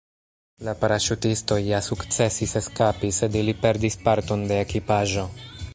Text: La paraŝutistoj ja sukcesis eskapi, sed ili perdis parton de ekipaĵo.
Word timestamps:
La 0.67 0.73
paraŝutistoj 0.83 1.59
ja 1.67 1.81
sukcesis 1.89 2.57
eskapi, 2.63 3.13
sed 3.21 3.41
ili 3.45 3.55
perdis 3.67 4.03
parton 4.09 4.47
de 4.53 4.63
ekipaĵo. 4.63 5.33